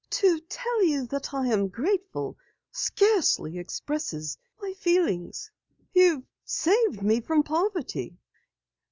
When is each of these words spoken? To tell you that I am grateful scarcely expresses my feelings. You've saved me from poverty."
To 0.09 0.39
tell 0.49 0.83
you 0.83 1.05
that 1.05 1.31
I 1.31 1.45
am 1.49 1.67
grateful 1.67 2.35
scarcely 2.71 3.59
expresses 3.59 4.35
my 4.59 4.73
feelings. 4.73 5.51
You've 5.93 6.23
saved 6.43 7.03
me 7.03 7.21
from 7.21 7.43
poverty." 7.43 8.17